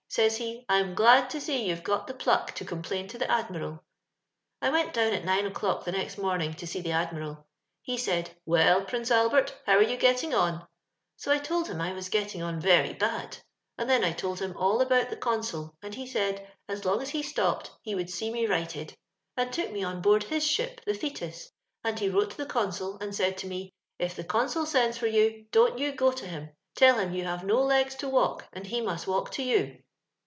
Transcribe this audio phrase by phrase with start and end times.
[0.13, 3.81] Soys he, *I'm glad to see you're got the plnek to oomplam to the Admiral.'"
[4.61, 7.47] I went down atnine o'clock the next morn ing, to see the Admiral.
[7.81, 10.67] He said, *Well, Fnnce Albert, how are yon getting on f'
[11.15, 13.37] So I told him I was getting on Teiy bad;
[13.77, 17.11] and then I told him all abont the eonsol; snd he said, as bng SB
[17.13, 18.93] ho stopped he woold seeme righted,
[19.37, 21.41] and took me on board his ship, the TheiU;
[21.85, 25.13] snd he wrote to the consul, and said to me,' If the consul sends fbr
[25.13, 28.67] yoo, don't yon go to him; tell him you have no legs to walk, and
[28.67, 29.81] he must walk to you.'